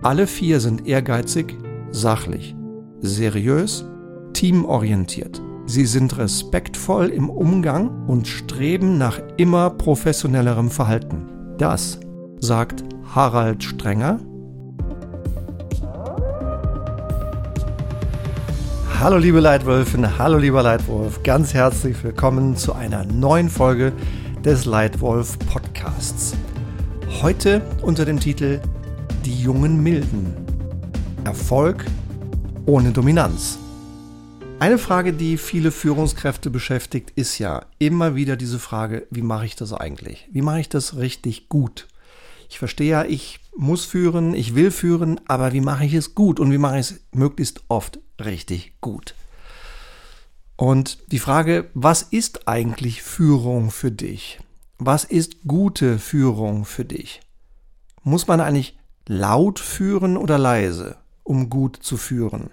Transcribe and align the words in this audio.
Alle 0.00 0.28
vier 0.28 0.60
sind 0.60 0.86
ehrgeizig, 0.86 1.56
sachlich, 1.90 2.54
seriös, 3.00 3.84
teamorientiert. 4.32 5.42
Sie 5.66 5.86
sind 5.86 6.16
respektvoll 6.18 7.08
im 7.08 7.28
Umgang 7.28 8.06
und 8.06 8.28
streben 8.28 8.96
nach 8.96 9.20
immer 9.38 9.70
professionellerem 9.70 10.70
Verhalten. 10.70 11.26
Das 11.58 11.98
sagt 12.38 12.84
Harald 13.12 13.64
Strenger. 13.64 14.20
Hallo 19.00 19.16
liebe 19.16 19.40
Leitwölfin, 19.40 20.16
hallo 20.16 20.38
lieber 20.38 20.62
Leitwolf, 20.62 21.24
ganz 21.24 21.54
herzlich 21.54 22.02
willkommen 22.04 22.56
zu 22.56 22.72
einer 22.72 23.04
neuen 23.04 23.48
Folge 23.50 23.92
des 24.44 24.64
Leitwolf 24.64 25.36
Podcasts. 25.40 26.36
Heute 27.20 27.62
unter 27.82 28.04
dem 28.04 28.20
Titel 28.20 28.60
Die 29.28 29.42
jungen 29.42 29.82
Milden. 29.82 30.34
Erfolg 31.24 31.84
ohne 32.64 32.92
Dominanz. 32.92 33.58
Eine 34.58 34.78
Frage, 34.78 35.12
die 35.12 35.36
viele 35.36 35.70
Führungskräfte 35.70 36.48
beschäftigt, 36.48 37.10
ist 37.14 37.38
ja 37.38 37.66
immer 37.78 38.14
wieder 38.14 38.38
diese 38.38 38.58
Frage, 38.58 39.06
wie 39.10 39.20
mache 39.20 39.44
ich 39.44 39.54
das 39.54 39.74
eigentlich? 39.74 40.26
Wie 40.32 40.40
mache 40.40 40.60
ich 40.60 40.70
das 40.70 40.96
richtig 40.96 41.50
gut? 41.50 41.88
Ich 42.48 42.58
verstehe 42.58 42.88
ja, 42.88 43.04
ich 43.04 43.40
muss 43.54 43.84
führen, 43.84 44.32
ich 44.32 44.54
will 44.54 44.70
führen, 44.70 45.20
aber 45.28 45.52
wie 45.52 45.60
mache 45.60 45.84
ich 45.84 45.92
es 45.92 46.14
gut 46.14 46.40
und 46.40 46.50
wie 46.50 46.56
mache 46.56 46.78
ich 46.78 46.92
es 46.92 47.00
möglichst 47.12 47.60
oft 47.68 47.98
richtig 48.18 48.80
gut? 48.80 49.14
Und 50.56 51.00
die 51.12 51.18
Frage, 51.18 51.68
was 51.74 52.00
ist 52.00 52.48
eigentlich 52.48 53.02
Führung 53.02 53.72
für 53.72 53.92
dich? 53.92 54.40
Was 54.78 55.04
ist 55.04 55.42
gute 55.46 55.98
Führung 55.98 56.64
für 56.64 56.86
dich? 56.86 57.20
Muss 58.02 58.26
man 58.26 58.40
eigentlich 58.40 58.77
laut 59.08 59.58
führen 59.58 60.16
oder 60.16 60.38
leise, 60.38 60.96
um 61.24 61.50
gut 61.50 61.76
zu 61.80 61.96
führen? 61.96 62.50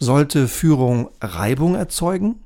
Sollte 0.00 0.48
Führung 0.48 1.10
Reibung 1.20 1.74
erzeugen? 1.74 2.44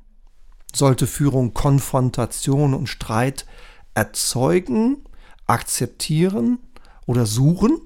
Sollte 0.75 1.07
Führung 1.07 1.53
Konfrontation 1.53 2.73
und 2.73 2.87
Streit 2.87 3.45
erzeugen, 3.93 5.03
akzeptieren 5.47 6.59
oder 7.05 7.25
suchen? 7.25 7.79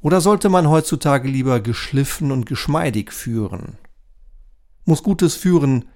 Oder 0.00 0.20
sollte 0.20 0.48
man 0.48 0.68
heutzutage 0.68 1.28
lieber 1.28 1.60
geschliffen 1.60 2.30
und 2.32 2.46
geschmeidig 2.46 3.12
führen? 3.12 3.78
Muss 4.84 5.02
gutes 5.02 5.34
Führen 5.34 5.86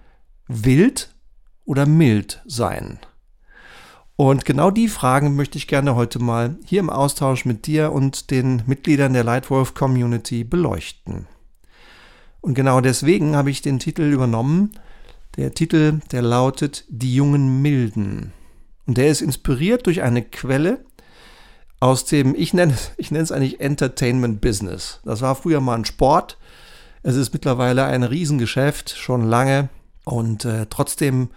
wild 0.47 1.15
oder 1.65 1.87
mild 1.87 2.43
sein? 2.47 3.00
Und 4.17 4.47
genau 4.47 4.70
die 4.70 4.89
Fragen 4.89 5.36
möchte 5.36 5.59
ich 5.59 5.69
gerne 5.69 5.95
heute 5.95 6.19
mal 6.19 6.56
hier 6.64 6.81
im 6.81 6.89
Austausch 6.89 7.45
mit 7.45 7.67
dir 7.67 7.92
und 7.92 8.31
den 8.31 8.62
Mitgliedern 8.67 9.12
der 9.12 9.25
Lightwolf 9.25 9.75
Community 9.75 10.42
beleuchten. 10.42 11.27
Und 12.41 12.55
genau 12.55 12.81
deswegen 12.81 13.37
habe 13.37 13.50
ich 13.50 13.61
den 13.61 13.78
Titel 13.78 14.03
übernommen. 14.03 14.72
Der 15.37 15.53
Titel, 15.53 16.00
der 16.12 16.22
lautet 16.22 16.84
Die 16.89 17.14
jungen 17.14 17.61
Milden. 17.61 18.33
Und 18.87 18.97
der 18.97 19.09
ist 19.09 19.20
inspiriert 19.20 19.87
durch 19.87 20.00
eine 20.00 20.22
Quelle 20.22 20.78
aus 21.78 22.06
dem, 22.06 22.34
ich 22.34 22.55
nenne, 22.55 22.75
ich 22.97 23.11
nenne 23.11 23.25
es 23.25 23.33
eigentlich 23.33 23.61
Entertainment 23.61 24.41
Business. 24.41 25.00
Das 25.05 25.20
war 25.20 25.34
früher 25.34 25.61
mal 25.61 25.75
ein 25.75 25.84
Sport. 25.84 26.39
Es 27.03 27.17
ist 27.17 27.34
mittlerweile 27.34 27.84
ein 27.84 28.03
Riesengeschäft, 28.03 28.97
schon 28.97 29.28
lange. 29.28 29.69
Und 30.05 30.47
äh, 30.47 30.67
trotzdem 30.70 31.28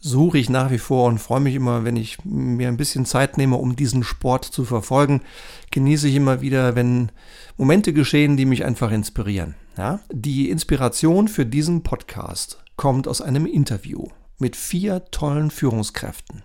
suche 0.00 0.38
ich 0.38 0.48
nach 0.48 0.70
wie 0.70 0.78
vor 0.78 1.06
und 1.06 1.18
freue 1.18 1.40
mich 1.40 1.54
immer, 1.54 1.84
wenn 1.84 1.96
ich 1.96 2.24
mir 2.24 2.68
ein 2.68 2.76
bisschen 2.76 3.04
Zeit 3.04 3.36
nehme, 3.36 3.56
um 3.56 3.76
diesen 3.76 4.04
Sport 4.04 4.44
zu 4.44 4.64
verfolgen. 4.64 5.22
Genieße 5.70 6.08
ich 6.08 6.14
immer 6.14 6.40
wieder, 6.40 6.74
wenn 6.74 7.10
Momente 7.56 7.92
geschehen, 7.92 8.36
die 8.36 8.46
mich 8.46 8.64
einfach 8.64 8.92
inspirieren. 8.92 9.54
Ja? 9.76 10.00
Die 10.12 10.50
Inspiration 10.50 11.28
für 11.28 11.44
diesen 11.44 11.82
Podcast 11.82 12.58
kommt 12.76 13.08
aus 13.08 13.20
einem 13.20 13.46
Interview 13.46 14.06
mit 14.38 14.54
vier 14.54 15.04
tollen 15.10 15.50
Führungskräften. 15.50 16.42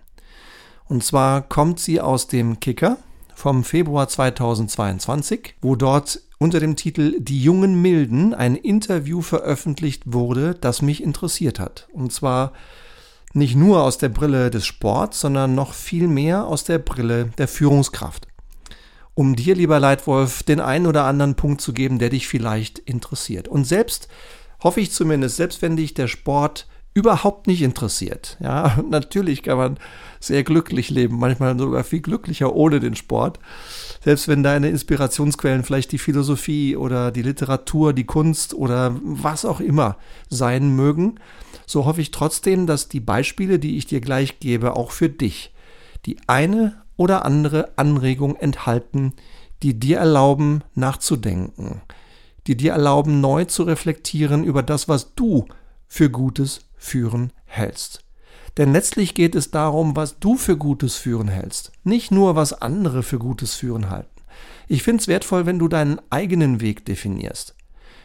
Und 0.86 1.04
zwar 1.04 1.42
kommt 1.42 1.80
sie 1.80 2.00
aus 2.00 2.26
dem 2.26 2.60
Kicker 2.60 2.98
vom 3.34 3.64
Februar 3.64 4.08
2022, 4.08 5.54
wo 5.60 5.76
dort 5.76 6.20
unter 6.38 6.60
dem 6.60 6.76
Titel 6.76 7.20
Die 7.20 7.40
jungen 7.40 7.80
Milden 7.80 8.34
ein 8.34 8.56
Interview 8.56 9.22
veröffentlicht 9.22 10.02
wurde, 10.06 10.54
das 10.54 10.82
mich 10.82 11.02
interessiert 11.02 11.58
hat. 11.58 11.88
Und 11.92 12.12
zwar 12.12 12.52
nicht 13.34 13.56
nur 13.56 13.82
aus 13.82 13.98
der 13.98 14.08
Brille 14.08 14.50
des 14.50 14.64
Sports, 14.66 15.20
sondern 15.20 15.54
noch 15.54 15.74
viel 15.74 16.08
mehr 16.08 16.46
aus 16.46 16.64
der 16.64 16.78
Brille 16.78 17.30
der 17.38 17.48
Führungskraft 17.48 18.28
um 19.14 19.36
dir, 19.36 19.54
lieber 19.54 19.78
Leitwolf, 19.78 20.42
den 20.42 20.60
einen 20.60 20.86
oder 20.86 21.04
anderen 21.04 21.36
Punkt 21.36 21.60
zu 21.60 21.72
geben, 21.72 21.98
der 21.98 22.10
dich 22.10 22.26
vielleicht 22.26 22.80
interessiert. 22.80 23.48
Und 23.48 23.64
selbst, 23.64 24.08
hoffe 24.62 24.80
ich 24.80 24.90
zumindest, 24.90 25.36
selbst 25.36 25.62
wenn 25.62 25.76
dich 25.76 25.94
der 25.94 26.08
Sport 26.08 26.66
überhaupt 26.94 27.48
nicht 27.48 27.60
interessiert, 27.60 28.38
ja, 28.40 28.78
natürlich 28.88 29.42
kann 29.42 29.58
man 29.58 29.78
sehr 30.20 30.44
glücklich 30.44 30.90
leben, 30.90 31.18
manchmal 31.18 31.58
sogar 31.58 31.84
viel 31.84 32.00
glücklicher 32.00 32.54
ohne 32.54 32.80
den 32.80 32.94
Sport. 32.94 33.40
Selbst 34.02 34.28
wenn 34.28 34.42
deine 34.42 34.68
Inspirationsquellen 34.68 35.64
vielleicht 35.64 35.92
die 35.92 35.98
Philosophie 35.98 36.76
oder 36.76 37.10
die 37.10 37.22
Literatur, 37.22 37.92
die 37.92 38.04
Kunst 38.04 38.54
oder 38.54 38.96
was 39.02 39.44
auch 39.44 39.60
immer 39.60 39.96
sein 40.30 40.74
mögen, 40.76 41.16
so 41.66 41.84
hoffe 41.84 42.00
ich 42.00 42.10
trotzdem, 42.10 42.66
dass 42.66 42.88
die 42.88 43.00
Beispiele, 43.00 43.58
die 43.58 43.76
ich 43.76 43.86
dir 43.86 44.00
gleich 44.00 44.38
gebe, 44.38 44.76
auch 44.76 44.90
für 44.90 45.08
dich 45.08 45.52
die 46.06 46.16
eine 46.26 46.82
oder 46.96 47.24
andere 47.24 47.76
Anregung 47.76 48.36
enthalten, 48.36 49.14
die 49.62 49.78
dir 49.78 49.98
erlauben, 49.98 50.62
nachzudenken, 50.74 51.82
die 52.46 52.56
dir 52.56 52.72
erlauben, 52.72 53.20
neu 53.20 53.46
zu 53.46 53.62
reflektieren 53.64 54.44
über 54.44 54.62
das, 54.62 54.88
was 54.88 55.14
du 55.14 55.46
für 55.88 56.10
gutes 56.10 56.66
Führen 56.84 57.32
hältst. 57.46 58.04
Denn 58.58 58.72
letztlich 58.72 59.14
geht 59.14 59.34
es 59.34 59.50
darum, 59.50 59.96
was 59.96 60.18
du 60.20 60.36
für 60.36 60.56
gutes 60.56 60.96
Führen 60.96 61.28
hältst, 61.28 61.72
nicht 61.82 62.10
nur, 62.10 62.36
was 62.36 62.52
andere 62.52 63.02
für 63.02 63.18
gutes 63.18 63.54
Führen 63.54 63.88
halten. 63.88 64.10
Ich 64.68 64.82
finde 64.82 65.00
es 65.00 65.08
wertvoll, 65.08 65.46
wenn 65.46 65.58
du 65.58 65.66
deinen 65.66 65.98
eigenen 66.10 66.60
Weg 66.60 66.84
definierst. 66.84 67.56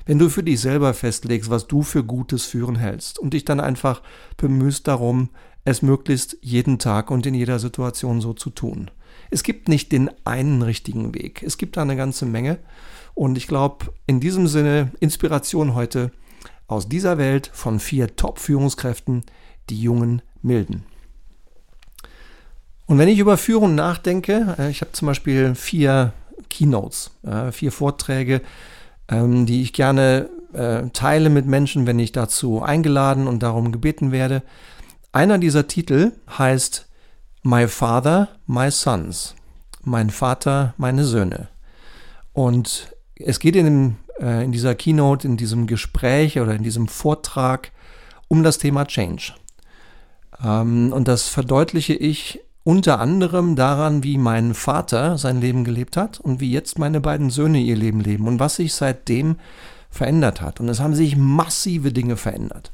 Wenn 0.06 0.18
du 0.18 0.30
für 0.30 0.44
dich 0.44 0.62
selber 0.62 0.94
festlegst, 0.94 1.50
was 1.50 1.68
du 1.68 1.84
für 1.84 2.04
gutes 2.04 2.46
Führen 2.46 2.78
hältst 2.78 3.20
und 3.20 3.34
dich 3.34 3.44
dann 3.44 3.60
einfach 3.60 4.02
bemühst 4.38 4.88
darum, 4.88 5.30
es 5.66 5.82
möglichst 5.82 6.38
jeden 6.42 6.80
Tag 6.80 7.12
und 7.12 7.26
in 7.26 7.34
jeder 7.34 7.60
Situation 7.60 8.22
so 8.22 8.34
zu 8.34 8.50
tun. 8.50 8.90
Es 9.30 9.44
gibt 9.44 9.68
nicht 9.68 9.92
den 9.92 10.10
einen 10.24 10.62
richtigen 10.62 11.14
Weg. 11.14 11.44
Es 11.44 11.58
gibt 11.58 11.76
da 11.78 11.82
eine 11.82 11.98
ganze 11.98 12.26
Menge. 12.26 12.60
Und 13.14 13.38
ich 13.38 13.48
glaube, 13.48 13.94
in 14.08 14.22
diesem 14.22 14.48
Sinne 14.48 14.94
Inspiration 15.02 15.76
heute 15.76 16.12
aus 16.70 16.88
dieser 16.88 17.18
Welt 17.18 17.52
von 17.54 17.82
vier 17.82 18.16
Top-Führungskräften, 18.16 19.24
die 19.70 19.82
jungen 19.82 20.22
Milden. 20.42 20.86
Und 22.86 22.98
wenn 22.98 23.10
ich 23.10 23.20
über 23.20 23.38
Führung 23.38 23.76
nachdenke, 23.76 24.56
äh, 24.58 24.70
ich 24.70 24.80
habe 24.82 24.94
zum 24.94 25.08
Beispiel 25.08 25.54
vier 25.56 26.14
Keynotes, 26.50 27.12
vier 27.52 27.72
Vorträge, 27.72 28.42
ähm, 29.10 29.46
die 29.46 29.62
ich 29.62 29.74
gerne 29.74 30.30
äh, 30.54 30.90
teile 30.94 31.30
mit 31.30 31.46
Menschen, 31.46 31.86
wenn 31.86 32.00
ich 32.00 32.12
dazu 32.12 32.62
eingeladen 32.62 33.28
und 33.28 33.44
darum 33.44 33.72
gebeten 33.72 34.12
werde. 34.12 34.42
Einer 35.12 35.38
dieser 35.38 35.68
Titel 35.68 36.12
heißt 36.38 36.88
My 37.44 37.68
Father, 37.68 38.30
My 38.46 38.72
Sons. 38.72 39.36
Mein 39.84 40.10
Vater, 40.10 40.74
meine 40.78 41.06
Söhne. 41.06 41.48
Und 42.34 42.94
es 43.16 43.40
geht 43.40 43.56
in, 43.56 43.66
dem, 43.66 43.98
äh, 44.20 44.44
in 44.44 44.52
dieser 44.52 44.76
Keynote, 44.76 45.28
in 45.28 45.38
diesem 45.38 45.68
Gespräch 45.68 46.40
oder 46.40 46.54
in 46.54 46.64
diesem 46.64 46.88
Vortrag 46.88 47.72
um 48.28 48.44
das 48.44 48.58
Thema 48.58 48.86
Change. 48.86 49.34
Ähm, 50.44 50.94
und 50.94 51.08
das 51.08 51.28
verdeutliche 51.28 51.94
ich 51.94 52.42
unter 52.64 53.00
anderem 53.00 53.56
daran, 53.56 54.04
wie 54.04 54.18
mein 54.18 54.54
Vater 54.54 55.18
sein 55.18 55.42
Leben 55.42 55.64
gelebt 55.64 55.98
hat 55.98 56.20
und 56.20 56.40
wie 56.40 56.52
jetzt 56.52 56.78
meine 56.78 57.02
beiden 57.02 57.30
Söhne 57.30 57.60
ihr 57.60 57.76
Leben 57.76 58.02
leben 58.02 58.28
und 58.28 58.40
was 58.40 58.58
sich 58.58 58.74
seitdem 58.74 59.38
verändert 59.90 60.42
hat. 60.42 60.60
Und 60.60 60.70
es 60.70 60.80
haben 60.80 60.94
sich 60.94 61.16
massive 61.16 61.92
Dinge 61.92 62.16
verändert. 62.16 62.72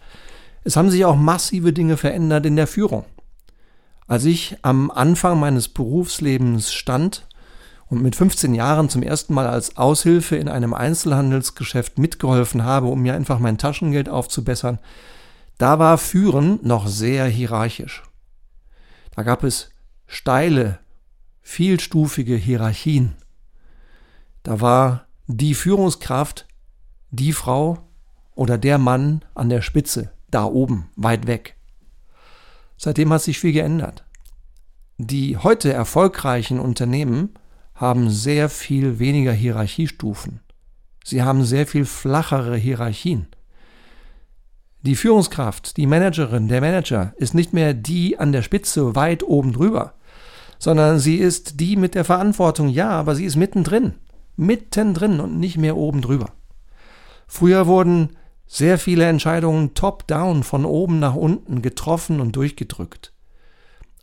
Es 0.64 0.76
haben 0.76 0.90
sich 0.90 1.06
auch 1.06 1.16
massive 1.16 1.72
Dinge 1.72 1.96
verändert 1.96 2.46
in 2.46 2.56
der 2.56 2.68
Führung. 2.68 3.06
Als 4.08 4.26
ich 4.26 4.58
am 4.62 4.92
Anfang 4.92 5.40
meines 5.40 5.68
Berufslebens 5.70 6.74
stand 6.74 7.28
und 7.88 8.02
mit 8.02 8.16
15 8.16 8.56
Jahren 8.56 8.90
zum 8.90 9.04
ersten 9.04 9.34
Mal 9.34 9.48
als 9.48 9.78
Aushilfe 9.78 10.36
in 10.36 10.50
einem 10.50 10.74
Einzelhandelsgeschäft 10.74 11.98
mitgeholfen 11.98 12.64
habe, 12.64 12.88
um 12.88 13.02
mir 13.02 13.14
einfach 13.14 13.40
mein 13.40 13.58
Taschengeld 13.58 14.10
aufzubessern, 14.10 14.80
da 15.58 15.80
war 15.80 15.98
Führen 15.98 16.60
noch 16.64 16.88
sehr 16.88 17.26
hierarchisch. 17.26 18.04
Da 19.16 19.24
gab 19.24 19.44
es 19.44 19.70
steile, 20.08 20.80
vielstufige 21.42 22.36
Hierarchien. 22.36 23.16
Da 24.44 24.62
war 24.62 25.06
die 25.28 25.54
Führungskraft 25.54 26.48
die 27.12 27.34
Frau 27.34 27.78
oder 28.34 28.58
der 28.58 28.78
Mann 28.78 29.24
an 29.34 29.50
der 29.50 29.62
Spitze 29.62 30.12
da 30.30 30.44
oben, 30.46 30.90
weit 30.96 31.28
weg. 31.28 31.56
Seitdem 32.78 33.14
hat 33.14 33.22
sich 33.22 33.40
viel 33.40 33.54
geändert. 33.54 34.04
Die 34.98 35.38
heute 35.38 35.72
erfolgreichen 35.72 36.60
Unternehmen 36.60 37.30
haben 37.76 38.10
sehr 38.10 38.50
viel 38.50 39.00
weniger 39.00 39.34
Hierarchiestufen. 39.34 40.40
Sie 41.04 41.22
haben 41.22 41.44
sehr 41.44 41.68
viel 41.68 41.86
flachere 41.86 42.56
Hierarchien. 42.56 43.28
Die 44.82 44.96
Führungskraft, 44.96 45.78
die 45.78 45.88
Managerin, 45.88 46.48
der 46.48 46.62
Manager 46.62 47.14
ist 47.18 47.34
nicht 47.34 47.54
mehr 47.54 47.74
die 47.74 48.18
an 48.18 48.32
der 48.32 48.42
Spitze 48.42 48.96
weit 48.96 49.24
oben 49.24 49.52
drüber, 49.52 49.94
sondern 50.58 51.00
sie 51.00 51.18
ist 51.18 51.60
die 51.60 51.76
mit 51.76 51.96
der 51.96 52.06
Verantwortung, 52.06 52.70
ja, 52.70 52.90
aber 52.90 53.16
sie 53.16 53.26
ist 53.26 53.36
mittendrin, 53.36 53.96
mittendrin 54.36 55.20
und 55.20 55.40
nicht 55.40 55.58
mehr 55.58 55.76
oben 55.76 56.02
drüber. 56.02 56.32
Früher 57.28 57.68
wurden 57.68 58.12
sehr 58.48 58.78
viele 58.78 59.06
Entscheidungen 59.06 59.74
top-down 59.74 60.44
von 60.44 60.66
oben 60.66 61.00
nach 61.00 61.16
unten 61.16 61.62
getroffen 61.62 62.20
und 62.20 62.36
durchgedrückt. 62.36 63.12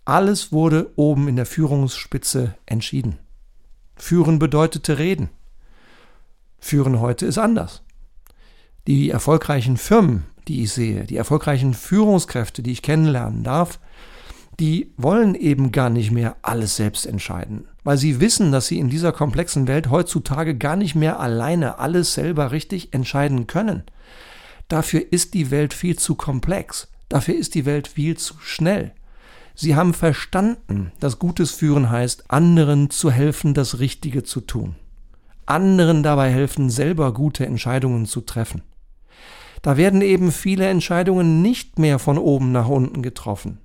Alles 0.04 0.52
wurde 0.52 0.90
oben 0.96 1.28
in 1.28 1.36
der 1.36 1.46
Führungsspitze 1.46 2.56
entschieden. 2.66 3.18
Führen 4.02 4.40
bedeutete 4.40 4.98
reden. 4.98 5.28
Führen 6.58 6.98
heute 6.98 7.24
ist 7.24 7.38
anders. 7.38 7.84
Die 8.88 9.10
erfolgreichen 9.10 9.76
Firmen, 9.76 10.24
die 10.48 10.64
ich 10.64 10.72
sehe, 10.72 11.04
die 11.04 11.16
erfolgreichen 11.16 11.72
Führungskräfte, 11.72 12.64
die 12.64 12.72
ich 12.72 12.82
kennenlernen 12.82 13.44
darf, 13.44 13.78
die 14.58 14.92
wollen 14.96 15.36
eben 15.36 15.70
gar 15.70 15.88
nicht 15.88 16.10
mehr 16.10 16.34
alles 16.42 16.74
selbst 16.74 17.06
entscheiden, 17.06 17.68
weil 17.84 17.96
sie 17.96 18.18
wissen, 18.18 18.50
dass 18.50 18.66
sie 18.66 18.80
in 18.80 18.90
dieser 18.90 19.12
komplexen 19.12 19.68
Welt 19.68 19.88
heutzutage 19.88 20.56
gar 20.58 20.74
nicht 20.74 20.96
mehr 20.96 21.20
alleine 21.20 21.78
alles 21.78 22.12
selber 22.12 22.50
richtig 22.50 22.92
entscheiden 22.92 23.46
können. 23.46 23.84
Dafür 24.66 25.12
ist 25.12 25.32
die 25.32 25.52
Welt 25.52 25.72
viel 25.72 25.96
zu 25.96 26.16
komplex, 26.16 26.88
dafür 27.08 27.36
ist 27.36 27.54
die 27.54 27.66
Welt 27.66 27.86
viel 27.86 28.16
zu 28.16 28.34
schnell. 28.40 28.94
Sie 29.54 29.76
haben 29.76 29.94
verstanden, 29.94 30.92
dass 31.00 31.18
gutes 31.18 31.50
Führen 31.50 31.90
heißt, 31.90 32.30
anderen 32.30 32.90
zu 32.90 33.10
helfen, 33.10 33.54
das 33.54 33.78
Richtige 33.78 34.22
zu 34.22 34.40
tun. 34.40 34.76
Anderen 35.46 36.02
dabei 36.02 36.30
helfen, 36.30 36.70
selber 36.70 37.12
gute 37.12 37.44
Entscheidungen 37.44 38.06
zu 38.06 38.22
treffen. 38.22 38.62
Da 39.60 39.76
werden 39.76 40.02
eben 40.02 40.32
viele 40.32 40.68
Entscheidungen 40.68 41.42
nicht 41.42 41.78
mehr 41.78 41.98
von 41.98 42.18
oben 42.18 42.52
nach 42.52 42.68
unten 42.68 43.02
getroffen, 43.02 43.58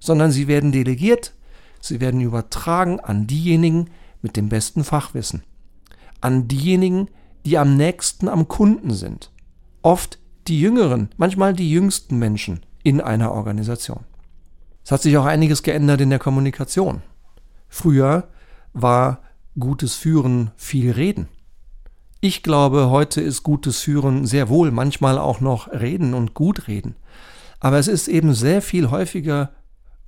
sondern 0.00 0.32
sie 0.32 0.48
werden 0.48 0.72
delegiert, 0.72 1.32
sie 1.80 2.00
werden 2.00 2.20
übertragen 2.20 2.98
an 2.98 3.26
diejenigen 3.26 3.90
mit 4.22 4.36
dem 4.36 4.48
besten 4.48 4.82
Fachwissen, 4.82 5.44
an 6.20 6.48
diejenigen, 6.48 7.08
die 7.46 7.58
am 7.58 7.76
nächsten 7.76 8.28
am 8.28 8.48
Kunden 8.48 8.92
sind, 8.92 9.30
oft 9.82 10.18
die 10.48 10.60
jüngeren, 10.60 11.10
manchmal 11.16 11.52
die 11.52 11.70
jüngsten 11.70 12.18
Menschen 12.18 12.60
in 12.82 13.00
einer 13.00 13.32
Organisation. 13.32 14.04
Es 14.84 14.92
hat 14.92 15.00
sich 15.00 15.16
auch 15.16 15.24
einiges 15.24 15.62
geändert 15.62 16.02
in 16.02 16.10
der 16.10 16.18
Kommunikation. 16.18 17.00
Früher 17.68 18.28
war 18.74 19.22
gutes 19.58 19.94
Führen 19.94 20.50
viel 20.56 20.92
Reden. 20.92 21.28
Ich 22.20 22.42
glaube, 22.42 22.90
heute 22.90 23.22
ist 23.22 23.42
gutes 23.42 23.80
Führen 23.80 24.26
sehr 24.26 24.50
wohl 24.50 24.70
manchmal 24.70 25.18
auch 25.18 25.40
noch 25.40 25.72
Reden 25.72 26.12
und 26.12 26.34
gut 26.34 26.68
reden. 26.68 26.96
Aber 27.60 27.78
es 27.78 27.88
ist 27.88 28.08
eben 28.08 28.34
sehr 28.34 28.60
viel 28.60 28.90
häufiger 28.90 29.52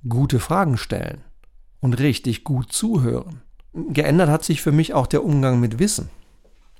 gute 0.07 0.39
Fragen 0.39 0.77
stellen 0.77 1.21
und 1.79 1.95
richtig 1.95 2.43
gut 2.43 2.71
zuhören. 2.71 3.41
Geändert 3.73 4.29
hat 4.29 4.43
sich 4.43 4.61
für 4.61 4.71
mich 4.71 4.93
auch 4.93 5.07
der 5.07 5.23
Umgang 5.23 5.59
mit 5.59 5.79
Wissen. 5.79 6.09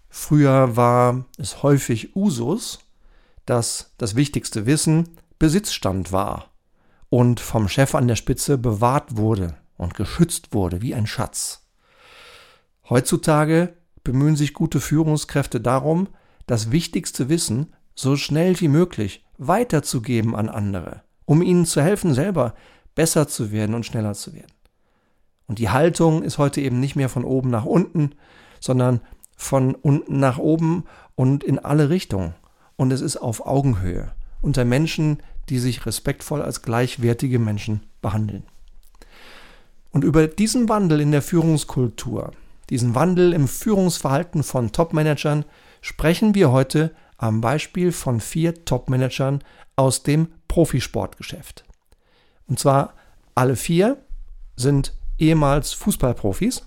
Früher 0.10 0.76
war 0.76 1.26
es 1.38 1.64
häufig 1.64 2.16
Usus, 2.16 2.80
dass 3.46 3.92
das 3.98 4.16
wichtigste 4.16 4.66
Wissen 4.68 5.10
Besitzstand 5.40 6.12
war 6.12 6.52
und 7.10 7.40
vom 7.40 7.68
Chef 7.68 7.96
an 7.96 8.08
der 8.08 8.16
Spitze 8.16 8.58
bewahrt 8.58 9.18
wurde 9.18 9.56
und 9.78 9.94
geschützt 9.94 10.54
wurde 10.54 10.82
wie 10.82 10.94
ein 10.94 11.08
Schatz. 11.08 11.66
Heutzutage 12.90 13.74
bemühen 14.04 14.36
sich 14.36 14.54
gute 14.54 14.80
Führungskräfte 14.80 15.60
darum, 15.60 16.08
das 16.46 16.72
wichtigste 16.72 17.30
Wissen 17.30 17.74
so 17.96 18.16
schnell 18.16 18.60
wie 18.60 18.68
möglich 18.68 19.26
weiterzugeben 19.38 20.36
an 20.36 20.50
andere, 20.50 21.04
um 21.26 21.42
ihnen 21.42 21.66
zu 21.66 21.82
helfen, 21.82 22.14
selber 22.14 22.56
besser 22.96 23.28
zu 23.28 23.52
werden 23.52 23.76
und 23.76 23.86
schneller 23.86 24.14
zu 24.14 24.34
werden. 24.34 24.54
Und 25.48 25.60
die 25.60 25.70
Haltung 25.70 26.24
ist 26.24 26.38
heute 26.38 26.62
eben 26.62 26.80
nicht 26.80 26.96
mehr 26.96 27.10
von 27.10 27.24
oben 27.24 27.50
nach 27.50 27.66
unten, 27.66 28.12
sondern 28.60 29.02
von 29.36 29.76
unten 29.76 30.20
nach 30.20 30.38
oben 30.38 30.86
und 31.16 31.44
in 31.44 31.60
alle 31.60 31.90
Richtungen. 31.90 32.34
Und 32.76 32.92
es 32.92 33.02
ist 33.02 33.18
auf 33.18 33.46
Augenhöhe 33.46 34.12
unter 34.42 34.66
Menschen, 34.66 35.22
die 35.50 35.60
sich 35.60 35.86
respektvoll 35.86 36.42
als 36.42 36.62
gleichwertige 36.62 37.40
Menschen 37.40 37.82
behandeln. 38.02 38.44
Und 39.92 40.04
über 40.04 40.28
diesen 40.28 40.70
Wandel 40.70 41.02
in 41.02 41.12
der 41.12 41.22
Führungskultur, 41.22 42.32
diesen 42.70 42.96
Wandel 42.96 43.34
im 43.34 43.48
Führungsverhalten 43.48 44.44
von 44.44 44.72
Topmanagern 44.72 45.46
sprechen 45.82 46.36
wir 46.36 46.52
heute 46.52 46.94
am 47.18 47.42
Beispiel 47.42 47.92
von 47.92 48.20
vier 48.20 48.66
Topmanagern 48.66 49.44
aus 49.76 50.04
dem 50.04 50.28
Profisportgeschäft. 50.48 51.64
Und 52.48 52.60
zwar 52.60 52.94
alle 53.36 53.56
vier 53.56 53.98
sind 54.56 54.94
ehemals 55.18 55.74
Fußballprofis, 55.74 56.66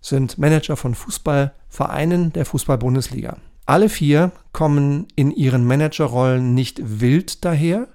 sind 0.00 0.38
Manager 0.38 0.76
von 0.76 0.94
Fußballvereinen 0.94 2.32
der 2.32 2.46
Fußball-Bundesliga. 2.46 3.38
Alle 3.66 3.88
vier 3.88 4.30
kommen 4.52 5.08
in 5.16 5.32
ihren 5.32 5.64
Managerrollen 5.66 6.54
nicht 6.54 7.00
wild 7.00 7.44
daher, 7.44 7.88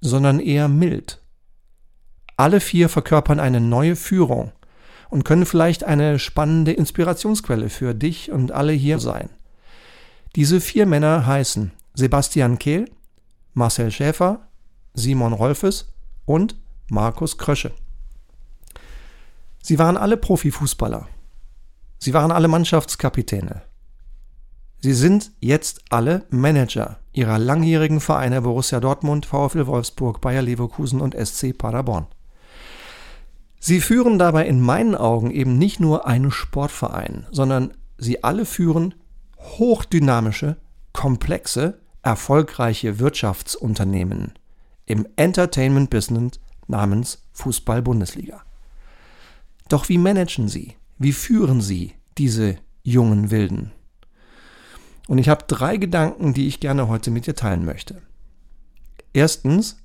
sondern 0.00 0.40
eher 0.40 0.68
mild. 0.68 1.20
Alle 2.38 2.60
vier 2.60 2.88
verkörpern 2.88 3.38
eine 3.38 3.60
neue 3.60 3.96
Führung 3.96 4.52
und 5.10 5.24
können 5.24 5.44
vielleicht 5.44 5.84
eine 5.84 6.18
spannende 6.18 6.72
Inspirationsquelle 6.72 7.68
für 7.68 7.94
dich 7.94 8.32
und 8.32 8.50
alle 8.50 8.72
hier 8.72 8.98
sein. 8.98 9.28
Diese 10.36 10.58
vier 10.58 10.86
Männer 10.86 11.26
heißen 11.26 11.70
Sebastian 11.92 12.58
Kehl, 12.58 12.90
Marcel 13.52 13.90
Schäfer, 13.90 14.48
Simon 14.94 15.34
Rolfes 15.34 15.92
und 16.24 16.56
Markus 16.88 17.36
Krösche. 17.36 17.72
Sie 19.62 19.78
waren 19.78 19.98
alle 19.98 20.16
Profifußballer. 20.16 21.08
Sie 21.98 22.14
waren 22.14 22.32
alle 22.32 22.48
Mannschaftskapitäne. 22.48 23.62
Sie 24.82 24.94
sind 24.94 25.32
jetzt 25.40 25.82
alle 25.90 26.24
Manager 26.30 26.98
ihrer 27.12 27.38
langjährigen 27.38 28.00
Vereine 28.00 28.40
Borussia 28.40 28.80
Dortmund, 28.80 29.26
VfL 29.26 29.66
Wolfsburg, 29.66 30.22
Bayer 30.22 30.40
Leverkusen 30.40 31.02
und 31.02 31.14
SC 31.14 31.56
Paderborn. 31.56 32.06
Sie 33.58 33.80
führen 33.80 34.18
dabei 34.18 34.46
in 34.46 34.60
meinen 34.60 34.94
Augen 34.94 35.30
eben 35.30 35.58
nicht 35.58 35.80
nur 35.80 36.06
einen 36.06 36.30
Sportverein, 36.30 37.26
sondern 37.30 37.74
sie 37.98 38.24
alle 38.24 38.46
führen 38.46 38.94
hochdynamische, 39.36 40.56
komplexe, 40.94 41.78
erfolgreiche 42.02 42.98
Wirtschaftsunternehmen 42.98 44.32
im 44.86 45.06
Entertainment-Business 45.16 46.40
namens 46.68 47.22
Fußball-Bundesliga. 47.32 48.40
Doch 49.68 49.90
wie 49.90 49.98
managen 49.98 50.48
sie? 50.48 50.76
Wie 50.96 51.12
führen 51.12 51.60
sie 51.60 51.92
diese 52.16 52.56
jungen 52.82 53.30
Wilden? 53.30 53.72
Und 55.10 55.18
ich 55.18 55.28
habe 55.28 55.44
drei 55.48 55.76
Gedanken, 55.76 56.34
die 56.34 56.46
ich 56.46 56.60
gerne 56.60 56.86
heute 56.86 57.10
mit 57.10 57.26
dir 57.26 57.34
teilen 57.34 57.64
möchte. 57.64 58.00
Erstens 59.12 59.82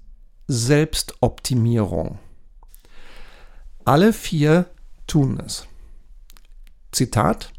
Selbstoptimierung. 0.47 2.19
Alle 3.85 4.13
vier 4.13 4.69
tun 5.07 5.39
es. 5.43 5.67
Zitat. 6.91 7.51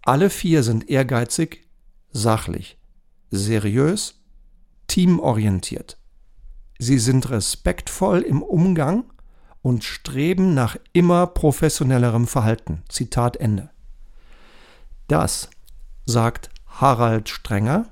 Alle 0.00 0.30
vier 0.30 0.62
sind 0.62 0.88
ehrgeizig, 0.88 1.68
sachlich, 2.12 2.78
seriös, 3.30 4.22
teamorientiert. 4.86 5.98
Sie 6.78 6.98
sind 6.98 7.28
respektvoll 7.28 8.22
im 8.22 8.40
Umgang 8.40 9.04
und 9.60 9.84
streben 9.84 10.54
nach 10.54 10.78
immer 10.94 11.26
professionellerem 11.26 12.26
Verhalten. 12.26 12.84
Zitat 12.88 13.36
Ende. 13.36 13.68
Das 15.08 15.50
sagt 16.08 16.48
Harald 16.66 17.28
Strenger, 17.28 17.86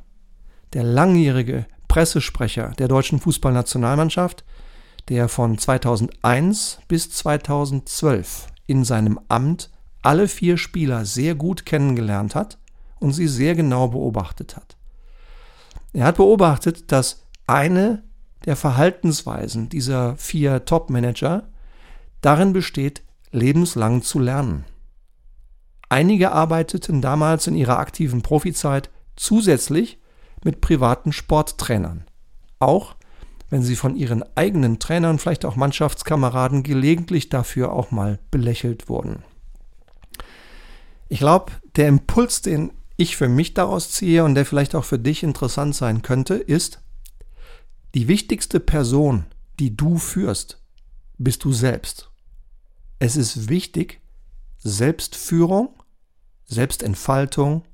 der 0.73 0.83
langjährige 0.83 1.67
Pressesprecher 1.87 2.73
der 2.79 2.89
deutschen 2.89 3.21
Fußballnationalmannschaft, 3.21 4.45
der 5.09 5.29
von 5.29 5.59
2001 5.59 6.81
bis 6.89 7.11
2012 7.11 8.47
in 8.67 8.85
seinem 8.85 9.21
Amt 9.29 9.71
alle 10.03 10.29
vier 10.29 10.57
Spieler 10.57 11.05
sehr 11.05 11.35
gut 11.35 11.67
kennengelernt 11.67 12.35
hat 12.35 12.59
und 13.01 13.13
sie 13.13 13.29
sehr 13.29 13.55
genau 13.55 13.89
beobachtet 13.89 14.57
hat. 14.57 14.77
Er 15.93 16.07
hat 16.07 16.17
beobachtet, 16.17 16.91
dass 16.93 17.23
eine 17.47 18.03
der 18.47 18.57
Verhaltensweisen 18.57 19.69
dieser 19.69 20.17
vier 20.17 20.65
Top-Manager 20.65 21.49
darin 22.23 22.53
besteht, 22.53 23.03
lebenslang 23.31 24.03
zu 24.03 24.19
lernen. 24.19 24.65
Einige 25.88 26.33
arbeiteten 26.33 27.00
damals 27.00 27.47
in 27.47 27.55
ihrer 27.55 27.78
aktiven 27.78 28.23
Profizeit 28.23 28.90
zusätzlich 29.14 29.99
mit 30.45 30.61
privaten 30.61 31.12
Sporttrainern. 31.12 32.05
Auch 32.59 32.97
wenn 33.50 33.62
sie 33.62 33.76
von 33.76 33.95
ihren 33.97 34.25
eigenen 34.37 34.78
Trainern, 34.78 35.19
vielleicht 35.19 35.45
auch 35.45 35.57
Mannschaftskameraden, 35.57 36.62
gelegentlich 36.62 37.28
dafür 37.28 37.73
auch 37.73 37.90
mal 37.90 38.19
belächelt 38.31 38.88
wurden. 38.88 39.23
Ich 41.09 41.21
glaube, 41.21 41.52
der 41.76 41.87
Impuls, 41.87 42.43
den 42.43 42.73
ich 42.97 43.16
für 43.16 43.28
mich 43.28 43.55
daraus 43.55 43.90
ziehe 43.90 44.25
und 44.25 44.35
der 44.35 44.47
vielleicht 44.47 44.75
auch 44.75 44.85
für 44.85 44.99
dich 44.99 45.23
interessant 45.23 45.76
sein 45.76 46.02
könnte, 46.02 46.35
ist, 46.35 46.81
die 47.95 48.09
wichtigste 48.09 48.59
Person, 48.59 49.26
die 49.61 49.76
du 49.76 49.99
führst, 49.99 50.61
bist 51.19 51.45
du 51.45 51.52
selbst. 51.52 52.11
Es 52.99 53.16
ist 53.16 53.49
wichtig, 53.49 54.00
Selbstführung, 54.59 55.75
Selbstentfaltung, 56.45 57.65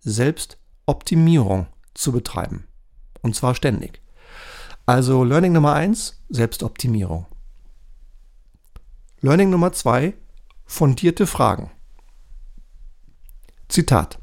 Selbstoptimierung 0.00 1.66
zu 1.94 2.12
betreiben. 2.12 2.66
Und 3.22 3.34
zwar 3.34 3.54
ständig. 3.54 4.00
Also 4.86 5.24
Learning 5.24 5.52
Nummer 5.52 5.74
eins: 5.74 6.22
Selbstoptimierung. 6.28 7.26
Learning 9.20 9.50
Nummer 9.50 9.72
zwei: 9.72 10.14
fundierte 10.64 11.26
Fragen. 11.26 11.70
Zitat. 13.68 14.18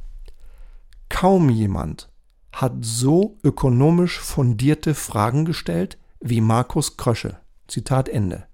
Kaum 1.09 1.49
jemand 1.49 2.09
hat 2.51 2.73
so 2.81 3.37
ökonomisch 3.43 4.19
fundierte 4.19 4.95
Fragen 4.95 5.45
gestellt 5.45 5.97
wie 6.19 6.41
Markus 6.41 6.97
Krösche. 6.97 7.37
Zitat 7.67 8.09
Ende. 8.09 8.47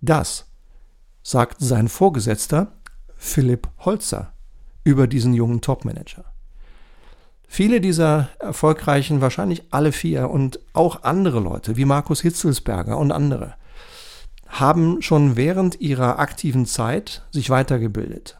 Das 0.00 0.47
sagt 1.28 1.56
sein 1.60 1.88
Vorgesetzter 1.88 2.72
Philipp 3.14 3.68
Holzer 3.80 4.32
über 4.82 5.06
diesen 5.06 5.34
jungen 5.34 5.60
Topmanager. 5.60 6.24
Viele 7.46 7.82
dieser 7.82 8.30
erfolgreichen, 8.38 9.20
wahrscheinlich 9.20 9.64
alle 9.70 9.92
vier 9.92 10.30
und 10.30 10.58
auch 10.72 11.02
andere 11.02 11.40
Leute 11.40 11.76
wie 11.76 11.84
Markus 11.84 12.22
Hitzelsberger 12.22 12.96
und 12.96 13.12
andere 13.12 13.56
haben 14.46 15.02
schon 15.02 15.36
während 15.36 15.78
ihrer 15.82 16.18
aktiven 16.18 16.64
Zeit 16.64 17.26
sich 17.30 17.50
weitergebildet, 17.50 18.38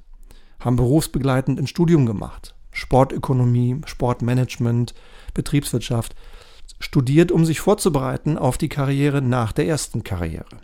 haben 0.58 0.76
berufsbegleitend 0.76 1.60
ein 1.60 1.66
Studium 1.66 2.06
gemacht, 2.06 2.54
Sportökonomie, 2.72 3.82
Sportmanagement, 3.84 4.94
Betriebswirtschaft, 5.34 6.14
studiert, 6.80 7.32
um 7.32 7.44
sich 7.44 7.60
vorzubereiten 7.60 8.38
auf 8.38 8.56
die 8.56 8.70
Karriere 8.70 9.20
nach 9.20 9.52
der 9.52 9.66
ersten 9.66 10.04
Karriere. 10.04 10.56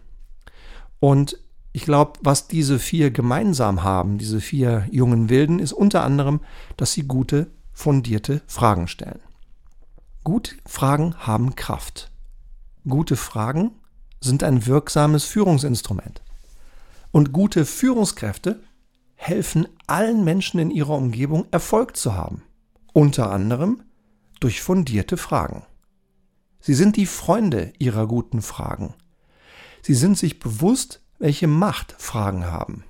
Und 1.00 1.43
ich 1.76 1.84
glaube, 1.84 2.20
was 2.22 2.46
diese 2.46 2.78
vier 2.78 3.10
gemeinsam 3.10 3.82
haben, 3.82 4.16
diese 4.16 4.40
vier 4.40 4.86
jungen 4.92 5.28
Wilden, 5.28 5.58
ist 5.58 5.72
unter 5.72 6.04
anderem, 6.04 6.38
dass 6.76 6.92
sie 6.92 7.02
gute, 7.02 7.50
fundierte 7.72 8.42
Fragen 8.46 8.86
stellen. 8.86 9.18
Gute 10.22 10.54
Fragen 10.66 11.16
haben 11.18 11.56
Kraft. 11.56 12.12
Gute 12.88 13.16
Fragen 13.16 13.72
sind 14.20 14.44
ein 14.44 14.66
wirksames 14.66 15.24
Führungsinstrument. 15.24 16.22
Und 17.10 17.32
gute 17.32 17.66
Führungskräfte 17.66 18.62
helfen 19.16 19.66
allen 19.88 20.22
Menschen 20.22 20.60
in 20.60 20.70
ihrer 20.70 20.94
Umgebung 20.94 21.46
Erfolg 21.50 21.96
zu 21.96 22.14
haben. 22.14 22.44
Unter 22.92 23.32
anderem 23.32 23.82
durch 24.38 24.62
fundierte 24.62 25.16
Fragen. 25.16 25.64
Sie 26.60 26.74
sind 26.74 26.94
die 26.94 27.06
Freunde 27.06 27.72
ihrer 27.80 28.06
guten 28.06 28.42
Fragen. 28.42 28.94
Sie 29.82 29.94
sind 29.94 30.16
sich 30.16 30.38
bewusst, 30.38 31.00
welche 31.18 31.46
Macht 31.46 31.94
Fragen 31.98 32.46
haben. 32.46 32.84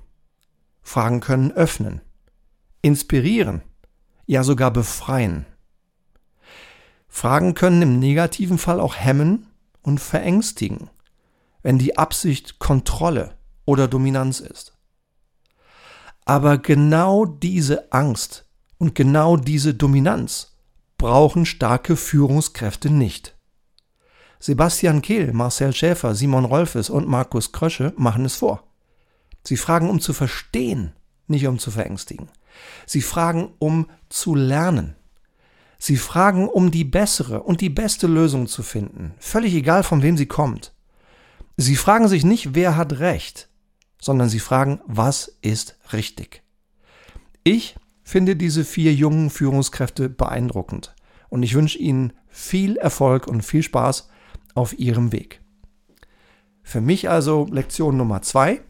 Fragen 0.83 1.21
können 1.21 1.52
öffnen, 1.52 2.00
inspirieren, 2.83 3.62
ja 4.26 4.43
sogar 4.45 4.71
befreien. 4.71 5.47
Fragen 7.09 7.54
können 7.54 7.83
im 7.83 7.99
negativen 7.99 8.59
Fall 8.59 8.81
auch 8.81 8.97
hemmen 8.97 9.47
und 9.83 10.00
verängstigen, 10.00 10.90
wenn 11.62 11.78
die 11.78 11.97
Absicht 11.97 12.59
Kontrolle 12.59 13.37
oder 13.64 13.88
Dominanz 13.88 14.40
ist. 14.40 14.76
Aber 16.25 16.59
genau 16.59 17.25
diese 17.25 17.93
Angst 17.93 18.47
und 18.78 18.95
genau 18.95 19.37
diese 19.37 19.75
Dominanz 19.75 20.57
brauchen 20.99 21.47
starke 21.47 21.97
Führungskräfte 21.97 22.90
nicht. 22.90 23.34
Sebastian 24.38 25.03
Kehl, 25.03 25.33
Marcel 25.33 25.73
Schäfer, 25.73 26.14
Simon 26.14 26.45
Rolfes 26.45 26.91
und 26.91 27.09
Markus 27.09 27.53
Krösche 27.53 27.93
machen 27.97 28.25
es 28.25 28.37
vor. 28.37 28.64
Sie 29.43 29.57
fragen, 29.57 29.88
um 29.88 30.00
zu 30.00 30.12
verstehen, 30.12 30.93
nicht 31.26 31.47
um 31.47 31.59
zu 31.59 31.71
verängstigen. 31.71 32.29
Sie 32.87 33.03
fragen, 33.03 33.53
um 33.59 33.87
zu 34.09 34.35
lernen. 34.35 34.97
Sie 35.79 35.97
fragen, 35.97 36.49
um 36.49 36.71
die 36.71 36.85
bessere 36.85 37.43
und 37.43 37.61
die 37.61 37.69
beste 37.69 38.07
Lösung 38.07 38.47
zu 38.47 38.62
finden, 38.62 39.12
völlig 39.19 39.55
egal 39.55 39.83
von 39.83 40.03
wem 40.03 40.17
sie 40.17 40.26
kommt. 40.26 40.73
Sie 41.57 41.76
fragen 41.76 42.09
sich 42.09 42.25
nicht, 42.25 42.55
wer 42.55 42.76
hat 42.76 43.00
recht, 43.00 43.49
sondern 44.00 44.29
sie 44.29 44.41
fragen, 44.41 44.81
was 44.87 45.37
ist 45.43 45.79
richtig. 45.93 46.43
Ich 47.45 47.76
finde 48.03 48.37
diese 48.37 48.64
vier 48.64 48.95
jungen 48.95 49.31
Führungskräfte 49.31 50.09
beeindruckend 50.09 50.95
und 51.29 51.43
ich 51.43 51.55
wünsche 51.55 51.79
ihnen 51.79 52.12
viel 52.29 52.76
Erfolg 52.76 53.26
und 53.26 53.43
viel 53.43 53.62
Spaß 53.62 54.09
auf 54.54 54.78
ihrem 54.78 55.12
Weg. 55.12 55.42
Für 56.62 56.80
mich 56.80 57.08
also 57.08 57.46
Lektion 57.50 57.96
Nummer 57.96 58.23
zwei, 58.23 58.62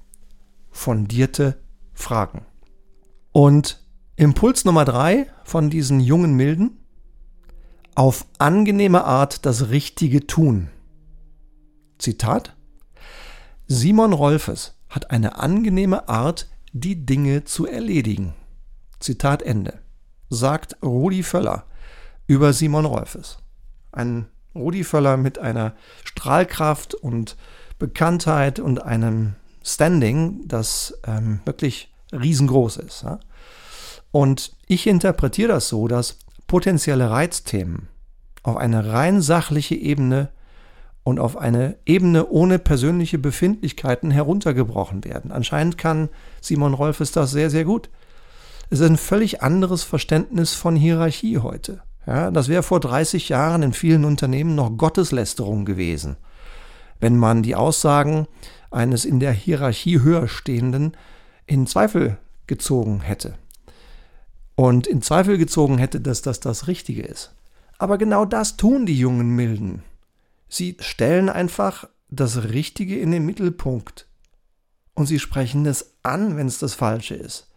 fundierte 0.70 1.58
Fragen. 1.92 2.44
Und 3.32 3.84
Impuls 4.16 4.64
Nummer 4.64 4.84
drei 4.84 5.26
von 5.44 5.70
diesen 5.70 6.00
jungen 6.00 6.34
Milden, 6.34 6.78
auf 7.94 8.26
angenehme 8.38 9.04
Art 9.04 9.46
das 9.46 9.70
Richtige 9.70 10.26
tun. 10.26 10.68
Zitat, 11.98 12.56
Simon 13.66 14.12
Rolfes 14.12 14.76
hat 14.88 15.10
eine 15.10 15.38
angenehme 15.38 16.08
Art, 16.08 16.48
die 16.72 17.06
Dinge 17.06 17.44
zu 17.44 17.66
erledigen. 17.66 18.34
Zitat 18.98 19.42
Ende. 19.42 19.80
Sagt 20.28 20.76
Rudi 20.82 21.22
Völler 21.22 21.66
über 22.26 22.52
Simon 22.52 22.84
Rolfes. 22.84 23.38
Ein 23.92 24.26
Rudi 24.54 24.84
Völler 24.84 25.16
mit 25.16 25.38
einer 25.38 25.74
Strahlkraft 26.04 26.94
und 26.94 27.36
Bekanntheit 27.78 28.60
und 28.60 28.82
einem 28.82 29.34
Standing, 29.62 30.42
das 30.46 30.98
ähm, 31.06 31.40
wirklich 31.44 31.92
riesengroß 32.12 32.76
ist. 32.78 33.02
Ja? 33.02 33.18
Und 34.10 34.52
ich 34.68 34.86
interpretiere 34.86 35.48
das 35.48 35.68
so, 35.68 35.88
dass 35.88 36.18
potenzielle 36.46 37.10
Reizthemen 37.10 37.88
auf 38.42 38.56
eine 38.56 38.92
rein 38.92 39.22
sachliche 39.22 39.74
Ebene 39.74 40.28
und 41.02 41.18
auf 41.18 41.36
eine 41.36 41.76
Ebene 41.84 42.26
ohne 42.28 42.58
persönliche 42.58 43.18
Befindlichkeiten 43.18 44.10
heruntergebrochen 44.10 45.04
werden. 45.04 45.32
Anscheinend 45.32 45.78
kann 45.78 46.08
Simon 46.40 46.74
Rolfes 46.74 47.12
das 47.12 47.30
sehr, 47.30 47.50
sehr 47.50 47.64
gut. 47.64 47.90
Es 48.70 48.80
ist 48.80 48.86
ein 48.88 48.96
völlig 48.96 49.42
anderes 49.42 49.82
Verständnis 49.82 50.54
von 50.54 50.76
Hierarchie 50.76 51.38
heute. 51.38 51.82
Ja, 52.06 52.30
das 52.30 52.48
wäre 52.48 52.62
vor 52.62 52.80
30 52.80 53.30
Jahren 53.30 53.62
in 53.62 53.72
vielen 53.72 54.04
Unternehmen 54.04 54.54
noch 54.54 54.76
Gotteslästerung 54.76 55.64
gewesen, 55.64 56.16
wenn 57.00 57.16
man 57.16 57.42
die 57.42 57.54
Aussagen 57.54 58.26
eines 58.70 59.04
in 59.04 59.20
der 59.20 59.32
Hierarchie 59.32 60.00
höher 60.00 60.28
stehenden 60.28 60.96
in 61.46 61.66
Zweifel 61.66 62.18
gezogen 62.46 63.00
hätte. 63.00 63.34
Und 64.56 64.86
in 64.86 65.02
Zweifel 65.02 65.38
gezogen 65.38 65.78
hätte, 65.78 66.00
dass 66.00 66.22
das 66.22 66.40
das 66.40 66.66
Richtige 66.66 67.02
ist. 67.02 67.34
Aber 67.78 67.98
genau 67.98 68.24
das 68.24 68.56
tun 68.56 68.86
die 68.86 68.98
jungen 68.98 69.30
Milden. 69.30 69.82
Sie 70.48 70.76
stellen 70.80 71.28
einfach 71.28 71.88
das 72.10 72.44
Richtige 72.44 72.98
in 72.98 73.10
den 73.10 73.26
Mittelpunkt. 73.26 74.06
Und 74.94 75.06
sie 75.06 75.18
sprechen 75.18 75.66
es 75.66 75.94
an, 76.02 76.36
wenn 76.36 76.46
es 76.46 76.58
das 76.58 76.74
Falsche 76.74 77.16
ist. 77.16 77.50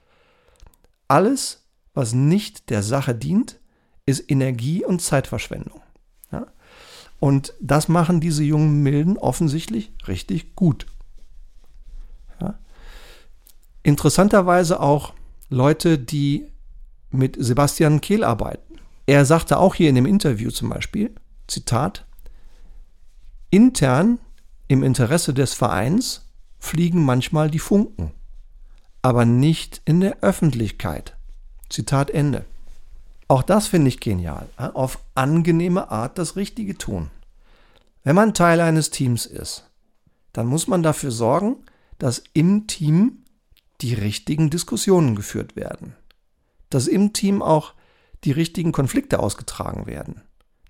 Alles, 1.08 1.63
was 1.94 2.13
nicht 2.13 2.72
der 2.72 2.82
Sache 2.82 3.13
dient, 3.13 3.60
ist 4.08 4.32
Energie- 4.32 4.84
und 4.84 5.02
Zeitverschwendung. 5.02 5.82
Ja? 6.32 6.48
Und 7.20 7.54
das 7.62 7.88
machen 7.88 8.20
diese 8.20 8.44
jungen 8.44 8.82
Milden 8.82 9.18
offensichtlich 9.18 9.92
richtig 10.08 10.56
gut. 10.56 10.88
Ja? 12.42 12.58
Interessanterweise 13.84 14.80
auch 14.80 15.14
Leute, 15.50 16.00
die 16.00 16.48
mit 17.12 17.38
Sebastian 17.40 18.02
Kehl 18.02 18.24
arbeiten. 18.24 18.80
Er 19.06 19.26
sagte 19.26 19.58
auch 19.60 19.76
hier 19.76 19.90
in 19.90 19.96
dem 19.96 20.06
Interview 20.06 20.50
zum 20.52 20.70
Beispiel, 20.70 21.14
Zitat, 21.48 22.06
intern 23.50 24.20
im 24.68 24.84
Interesse 24.84 25.34
des 25.34 25.54
Vereins 25.54 26.26
fliegen 26.60 27.04
manchmal 27.04 27.50
die 27.50 27.60
Funken, 27.60 28.12
aber 29.02 29.26
nicht 29.26 29.82
in 29.86 30.02
der 30.02 30.18
Öffentlichkeit. 30.22 31.16
Zitat 31.70 32.10
Ende. 32.10 32.46
Auch 33.27 33.43
das 33.43 33.67
finde 33.67 33.89
ich 33.89 34.00
genial. 34.00 34.48
Auf 34.57 35.00
angenehme 35.15 35.91
Art 35.91 36.17
das 36.17 36.36
Richtige 36.36 36.77
tun. 36.77 37.10
Wenn 38.03 38.15
man 38.15 38.34
Teil 38.34 38.62
eines 38.62 38.89
Teams 38.89 39.25
ist, 39.25 39.69
dann 40.31 40.48
muss 40.48 40.67
man 40.67 40.81
dafür 40.81 41.12
sorgen, 41.12 41.57
dass 41.98 42.24
im 42.34 42.67
Team 42.67 43.24
die 43.81 43.93
richtigen 43.93 44.50
Diskussionen 44.50 45.15
geführt 45.15 45.55
werden. 45.55 45.96
Dass 46.69 46.88
im 46.88 47.13
Team 47.13 47.41
auch 47.41 47.74
die 48.24 48.31
richtigen 48.31 48.72
Konflikte 48.72 49.19
ausgetragen 49.19 49.88
werden. 49.88 50.22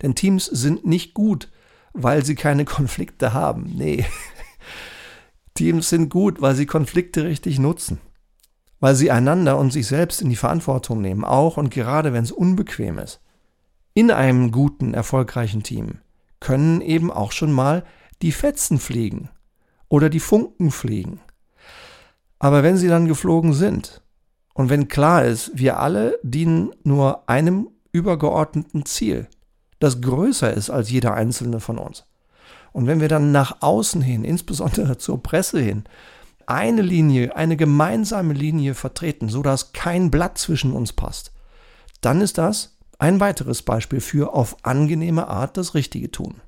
Denn 0.01 0.15
Teams 0.15 0.45
sind 0.45 0.85
nicht 0.85 1.13
gut, 1.13 1.49
weil 1.93 2.25
sie 2.25 2.35
keine 2.35 2.65
Konflikte 2.65 3.33
haben. 3.33 3.71
Nee. 3.75 4.05
Teams 5.53 5.89
sind 5.89 6.09
gut, 6.09 6.41
weil 6.41 6.55
sie 6.55 6.65
Konflikte 6.65 7.23
richtig 7.23 7.59
nutzen. 7.59 7.99
Weil 8.79 8.95
sie 8.95 9.11
einander 9.11 9.57
und 9.57 9.73
sich 9.73 9.87
selbst 9.87 10.21
in 10.21 10.29
die 10.29 10.35
Verantwortung 10.35 11.01
nehmen, 11.01 11.23
auch 11.23 11.57
und 11.57 11.69
gerade 11.69 12.13
wenn 12.13 12.23
es 12.23 12.31
unbequem 12.31 12.99
ist. 12.99 13.21
In 13.93 14.11
einem 14.11 14.51
guten, 14.51 14.93
erfolgreichen 14.93 15.63
Team 15.63 15.99
können 16.39 16.81
eben 16.81 17.11
auch 17.11 17.31
schon 17.31 17.51
mal 17.51 17.83
die 18.21 18.31
Fetzen 18.31 18.79
fliegen 18.79 19.29
oder 19.89 20.09
die 20.09 20.19
Funken 20.19 20.71
fliegen. 20.71 21.19
Aber 22.39 22.61
wenn 22.61 22.77
sie 22.77 22.87
dann 22.87 23.07
geflogen 23.07 23.53
sind 23.53 24.01
und 24.53 24.69
wenn 24.69 24.87
klar 24.87 25.25
ist, 25.25 25.51
wir 25.55 25.79
alle 25.79 26.19
dienen 26.21 26.71
nur 26.83 27.27
einem 27.27 27.69
übergeordneten 27.91 28.85
Ziel, 28.85 29.27
das 29.79 30.01
größer 30.01 30.53
ist 30.53 30.69
als 30.69 30.89
jeder 30.89 31.13
einzelne 31.13 31.59
von 31.59 31.77
uns. 31.77 32.05
Und 32.73 32.85
wenn 32.85 33.01
wir 33.01 33.07
dann 33.07 33.31
nach 33.31 33.61
außen 33.61 34.01
hin, 34.01 34.23
insbesondere 34.23 34.97
zur 34.99 35.21
Presse 35.23 35.59
hin, 35.59 35.85
eine 36.47 36.81
Linie, 36.81 37.35
eine 37.35 37.57
gemeinsame 37.57 38.33
Linie 38.33 38.73
vertreten, 38.73 39.29
sodass 39.29 39.73
kein 39.73 40.09
Blatt 40.09 40.37
zwischen 40.37 40.71
uns 40.73 40.93
passt, 40.93 41.31
dann 42.01 42.21
ist 42.21 42.37
das 42.37 42.77
ein 42.99 43.19
weiteres 43.19 43.61
Beispiel 43.61 44.01
für 44.01 44.33
auf 44.33 44.57
angenehme 44.63 45.27
Art 45.27 45.57
das 45.57 45.75
Richtige 45.75 46.09
tun. 46.09 46.41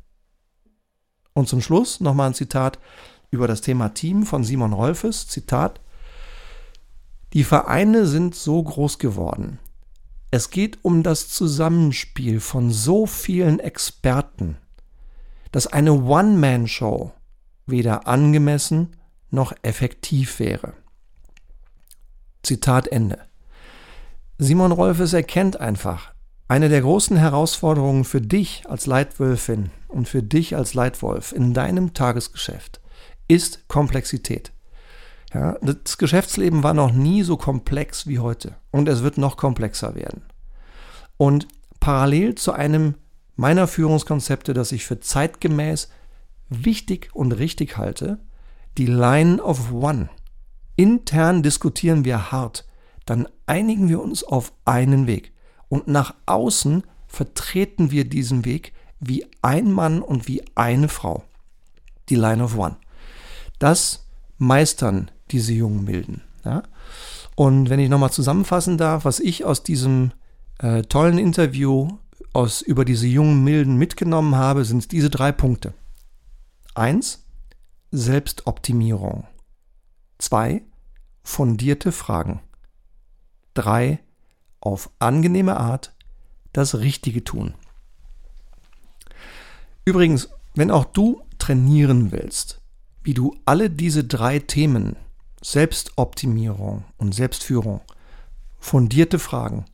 Und 1.33 1.47
zum 1.47 1.61
Schluss 1.61 1.99
nochmal 1.99 2.29
ein 2.29 2.33
Zitat 2.33 2.79
über 3.29 3.47
das 3.47 3.61
Thema 3.61 3.89
Team 3.89 4.25
von 4.25 4.43
Simon 4.43 4.73
Rolfes. 4.73 5.27
Zitat. 5.27 5.79
Die 7.33 7.43
Vereine 7.43 8.07
sind 8.07 8.33
so 8.33 8.61
groß 8.63 8.97
geworden. 8.97 9.59
Es 10.31 10.49
geht 10.49 10.79
um 10.83 11.03
das 11.03 11.29
Zusammenspiel 11.29 12.39
von 12.39 12.71
so 12.71 13.05
vielen 13.05 13.59
Experten, 13.59 14.57
dass 15.51 15.67
eine 15.67 15.93
One-Man-Show 15.93 17.11
weder 17.67 18.07
angemessen 18.07 18.95
noch 19.31 19.53
effektiv 19.62 20.39
wäre. 20.39 20.74
Zitat 22.43 22.88
Ende. 22.88 23.19
Simon 24.38 24.71
Rolfes 24.71 25.13
erkennt 25.13 25.59
einfach, 25.59 26.13
eine 26.48 26.69
der 26.69 26.81
großen 26.81 27.17
Herausforderungen 27.17 28.05
für 28.05 28.21
dich 28.21 28.63
als 28.67 28.88
Leitwölfin 28.88 29.69
und 29.88 30.07
für 30.07 30.24
dich 30.24 30.55
als 30.55 30.74
Leitwolf 30.74 31.31
in 31.31 31.53
deinem 31.53 31.93
Tagesgeschäft 31.93 32.79
ist 33.27 33.67
Komplexität. 33.67 34.51
Ja, 35.33 35.57
das 35.62 35.98
Geschäftsleben 35.98 36.63
war 36.63 36.74
noch 36.74 36.91
nie 36.91 37.21
so 37.21 37.38
komplex 37.38 38.07
wie 38.07 38.17
heute 38.17 38.55
und 38.71 38.89
es 38.89 39.03
wird 39.03 39.19
noch 39.19 39.38
komplexer 39.38 39.93
werden. 39.93 40.24
Und 41.17 41.48
parallel 41.79 42.36
zu 42.36 42.51
einem 42.51 42.95
meiner 43.36 43.67
Führungskonzepte, 43.67 44.53
das 44.53 44.71
ich 44.71 44.86
für 44.86 45.00
zeitgemäß 45.00 45.89
wichtig 46.50 47.09
und 47.13 47.31
richtig 47.33 47.77
halte, 47.77 48.19
die 48.77 48.85
Line 48.85 49.41
of 49.41 49.71
One. 49.71 50.09
Intern 50.75 51.43
diskutieren 51.43 52.05
wir 52.05 52.31
hart, 52.31 52.65
dann 53.05 53.27
einigen 53.45 53.89
wir 53.89 54.01
uns 54.01 54.23
auf 54.23 54.53
einen 54.65 55.07
Weg 55.07 55.33
und 55.67 55.88
nach 55.88 56.15
außen 56.25 56.83
vertreten 57.07 57.91
wir 57.91 58.07
diesen 58.07 58.45
Weg 58.45 58.73
wie 58.99 59.25
ein 59.41 59.71
Mann 59.71 60.01
und 60.01 60.27
wie 60.27 60.43
eine 60.55 60.89
Frau. 60.89 61.23
Die 62.09 62.15
Line 62.15 62.43
of 62.43 62.57
One. 62.57 62.77
Das 63.57 64.05
meistern 64.38 65.11
diese 65.31 65.53
jungen 65.53 65.83
Milden. 65.83 66.21
Ja? 66.45 66.63
Und 67.35 67.69
wenn 67.69 67.79
ich 67.79 67.89
nochmal 67.89 68.11
zusammenfassen 68.11 68.77
darf, 68.77 69.05
was 69.05 69.19
ich 69.19 69.45
aus 69.45 69.63
diesem 69.63 70.11
äh, 70.59 70.81
tollen 70.83 71.17
Interview 71.17 71.89
aus, 72.33 72.61
über 72.61 72.85
diese 72.85 73.07
jungen 73.07 73.43
Milden 73.43 73.77
mitgenommen 73.77 74.35
habe, 74.35 74.65
sind 74.65 74.91
diese 74.91 75.09
drei 75.09 75.31
Punkte. 75.31 75.73
Eins, 76.75 77.25
Selbstoptimierung. 77.91 79.25
Zwei, 80.19 80.62
fundierte 81.24 81.91
Fragen. 81.91 82.39
Drei, 83.55 84.00
auf 84.62 84.91
angenehme 85.00 85.58
Art 85.58 85.95
das 86.54 86.80
Richtige 86.80 87.23
tun. 87.23 87.56
Übrigens, 89.86 90.30
wenn 90.54 90.69
auch 90.69 90.86
du 90.86 91.23
trainieren 91.39 92.12
willst, 92.12 92.62
wie 93.02 93.15
du 93.15 93.36
alle 93.45 93.71
diese 93.71 94.04
drei 94.04 94.38
Themen 94.38 94.95
Selbstoptimierung 95.41 96.84
und 96.97 97.15
Selbstführung, 97.15 97.82
fundierte 98.60 99.17
Fragen 99.17 99.65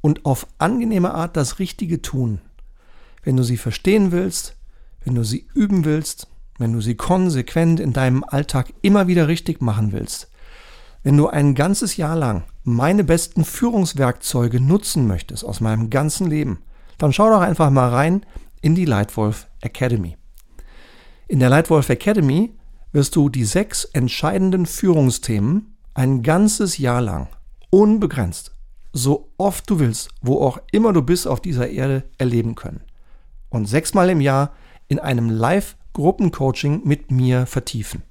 und 0.00 0.24
auf 0.24 0.48
angenehme 0.58 1.14
Art 1.14 1.36
das 1.36 1.60
Richtige 1.60 2.02
tun, 2.02 2.40
wenn 3.22 3.36
du 3.36 3.44
sie 3.44 3.56
verstehen 3.56 4.10
willst, 4.10 4.56
wenn 5.04 5.14
du 5.14 5.22
sie 5.22 5.46
üben 5.54 5.84
willst, 5.84 6.26
wenn 6.58 6.72
du 6.72 6.80
sie 6.80 6.94
konsequent 6.94 7.80
in 7.80 7.92
deinem 7.92 8.24
Alltag 8.24 8.72
immer 8.82 9.06
wieder 9.06 9.28
richtig 9.28 9.60
machen 9.60 9.92
willst, 9.92 10.30
wenn 11.02 11.16
du 11.16 11.28
ein 11.28 11.54
ganzes 11.54 11.96
Jahr 11.96 12.16
lang 12.16 12.44
meine 12.64 13.04
besten 13.04 13.44
Führungswerkzeuge 13.44 14.60
nutzen 14.60 15.06
möchtest 15.06 15.44
aus 15.44 15.60
meinem 15.60 15.88
ganzen 15.88 16.28
Leben, 16.28 16.58
dann 16.98 17.12
schau 17.12 17.30
doch 17.30 17.40
einfach 17.40 17.70
mal 17.70 17.90
rein 17.90 18.26
in 18.60 18.74
die 18.74 18.86
Lightwolf 18.86 19.46
Academy. 19.60 20.16
In 21.28 21.38
der 21.38 21.50
Lightwolf 21.50 21.88
Academy 21.88 22.54
wirst 22.92 23.14
du 23.14 23.28
die 23.28 23.44
sechs 23.44 23.84
entscheidenden 23.84 24.66
Führungsthemen 24.66 25.76
ein 25.94 26.22
ganzes 26.22 26.78
Jahr 26.78 27.00
lang 27.00 27.28
unbegrenzt, 27.70 28.52
so 28.92 29.32
oft 29.36 29.68
du 29.68 29.78
willst, 29.78 30.08
wo 30.22 30.40
auch 30.40 30.58
immer 30.72 30.92
du 30.92 31.02
bist 31.02 31.28
auf 31.28 31.40
dieser 31.40 31.68
Erde, 31.68 32.04
erleben 32.18 32.54
können. 32.54 32.80
Und 33.48 33.66
sechsmal 33.66 34.10
im 34.10 34.20
Jahr 34.20 34.52
in 34.88 34.98
einem 34.98 35.30
Live-Gruppencoaching 35.96 36.82
mit 36.84 37.10
mir 37.10 37.46
vertiefen. 37.46 38.02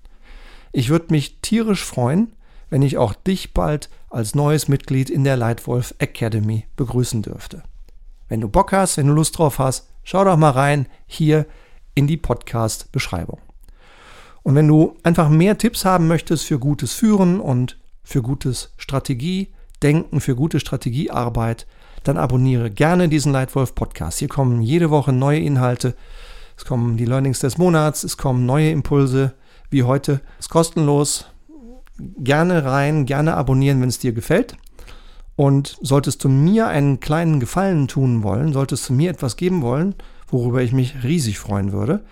Ich 0.72 0.90
würde 0.90 1.08
mich 1.10 1.40
tierisch 1.42 1.84
freuen, 1.84 2.34
wenn 2.70 2.82
ich 2.82 2.98
auch 2.98 3.14
dich 3.14 3.54
bald 3.54 3.90
als 4.10 4.34
neues 4.34 4.68
Mitglied 4.68 5.10
in 5.10 5.24
der 5.24 5.38
Lightwolf 5.38 5.94
Academy 6.00 6.66
begrüßen 6.76 7.22
dürfte. 7.22 7.64
Wenn 8.28 8.42
du 8.42 8.48
Bock 8.48 8.72
hast, 8.72 8.98
wenn 8.98 9.08
du 9.08 9.14
Lust 9.14 9.38
drauf 9.38 9.60
hast, 9.60 9.88
schau 10.04 10.24
doch 10.24 10.36
mal 10.36 10.50
rein 10.50 10.88
hier 11.06 11.46
in 11.94 12.08
die 12.08 12.18
Podcast-Beschreibung. 12.18 13.40
Und 14.42 14.56
wenn 14.56 14.68
du 14.68 14.98
einfach 15.04 15.30
mehr 15.30 15.58
Tipps 15.58 15.86
haben 15.86 16.08
möchtest 16.08 16.46
für 16.46 16.60
gutes 16.60 16.94
Führen 16.94 17.40
und 17.40 17.78
für 18.04 18.22
gutes 18.22 18.74
Strategiedenken, 18.78 20.22
für 20.22 20.36
gute 20.36 20.60
Strategiearbeit, 20.60 21.68
dann 22.04 22.18
abonniere 22.18 22.70
gerne 22.70 23.10
diesen 23.10 23.32
Leitwolf 23.32 23.76
Podcast. 23.76 24.20
Hier 24.20 24.28
kommen 24.28 24.62
jede 24.62 24.90
Woche 24.90 25.14
neue 25.14 25.40
Inhalte. 25.40 25.96
Es 26.58 26.66
kommen 26.66 26.98
die 26.98 27.06
Learnings 27.06 27.40
des 27.40 27.58
Monats, 27.58 28.04
es 28.04 28.18
kommen 28.18 28.46
neue 28.46 28.72
Impulse 28.72 29.34
wie 29.70 29.84
heute. 29.84 30.22
Es 30.40 30.46
ist 30.46 30.50
kostenlos. 30.50 31.26
Gerne 31.98 32.66
rein, 32.66 33.06
gerne 33.06 33.36
abonnieren, 33.36 33.82
wenn 33.82 33.90
es 33.90 34.00
dir 34.00 34.12
gefällt. 34.12 34.58
Und 35.36 35.78
solltest 35.82 36.24
du 36.24 36.30
mir 36.30 36.68
einen 36.68 37.00
kleinen 37.00 37.40
Gefallen 37.40 37.88
tun 37.88 38.24
wollen, 38.24 38.54
solltest 38.54 38.88
du 38.88 38.94
mir 38.94 39.10
etwas 39.10 39.36
geben 39.36 39.62
wollen, 39.62 39.96
worüber 40.28 40.62
ich 40.62 40.72
mich 40.72 41.04
riesig 41.04 41.40
freuen 41.40 41.72
würde, 41.72 42.06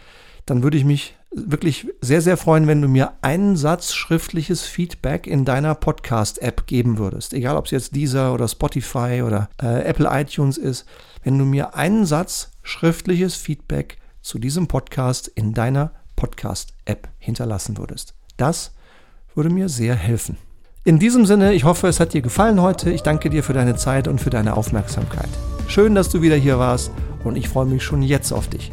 dann 0.45 0.61
würde 0.61 0.77
ich 0.77 0.83
mich 0.83 1.15
wirklich 1.35 1.87
sehr, 2.01 2.21
sehr 2.21 2.37
freuen, 2.37 2.67
wenn 2.67 2.81
du 2.81 2.87
mir 2.87 3.13
einen 3.21 3.55
Satz 3.55 3.93
schriftliches 3.93 4.63
Feedback 4.63 5.25
in 5.25 5.45
deiner 5.45 5.73
Podcast-App 5.73 6.67
geben 6.67 6.97
würdest. 6.97 7.33
Egal, 7.33 7.55
ob 7.57 7.65
es 7.65 7.71
jetzt 7.71 7.95
dieser 7.95 8.33
oder 8.33 8.47
Spotify 8.47 9.23
oder 9.25 9.49
äh, 9.61 9.83
Apple 9.83 10.09
iTunes 10.11 10.57
ist. 10.57 10.85
Wenn 11.23 11.37
du 11.37 11.45
mir 11.45 11.75
einen 11.75 12.05
Satz 12.05 12.51
schriftliches 12.61 13.35
Feedback 13.35 13.97
zu 14.23 14.39
diesem 14.39 14.67
Podcast 14.67 15.27
in 15.27 15.53
deiner 15.53 15.91
Podcast-App 16.15 17.07
hinterlassen 17.19 17.77
würdest. 17.77 18.15
Das 18.37 18.71
würde 19.35 19.51
mir 19.51 19.69
sehr 19.69 19.93
helfen. 19.93 20.37
In 20.83 20.97
diesem 20.97 21.27
Sinne, 21.27 21.53
ich 21.53 21.63
hoffe, 21.63 21.87
es 21.87 21.99
hat 21.99 22.13
dir 22.13 22.23
gefallen 22.23 22.59
heute. 22.59 22.89
Ich 22.89 23.03
danke 23.03 23.29
dir 23.29 23.43
für 23.43 23.53
deine 23.53 23.75
Zeit 23.75 24.07
und 24.07 24.19
für 24.19 24.31
deine 24.31 24.57
Aufmerksamkeit. 24.57 25.29
Schön, 25.67 25.93
dass 25.93 26.09
du 26.09 26.23
wieder 26.23 26.35
hier 26.35 26.57
warst 26.57 26.91
und 27.23 27.35
ich 27.35 27.47
freue 27.47 27.67
mich 27.67 27.83
schon 27.83 28.01
jetzt 28.01 28.31
auf 28.31 28.47
dich. 28.47 28.71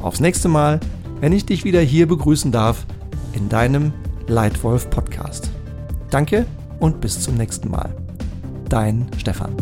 Aufs 0.00 0.20
nächste 0.20 0.48
Mal 0.48 0.78
wenn 1.24 1.32
ich 1.32 1.46
dich 1.46 1.64
wieder 1.64 1.80
hier 1.80 2.06
begrüßen 2.06 2.52
darf 2.52 2.84
in 3.32 3.48
deinem 3.48 3.94
Leitwolf 4.26 4.90
Podcast. 4.90 5.50
Danke 6.10 6.46
und 6.80 7.00
bis 7.00 7.18
zum 7.20 7.36
nächsten 7.36 7.70
Mal. 7.70 7.96
Dein 8.68 9.08
Stefan. 9.16 9.54